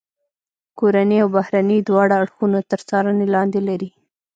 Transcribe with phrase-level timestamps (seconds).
[0.79, 3.89] کورني او بهرني دواړه اړخونه تر څارنې لاندې لري.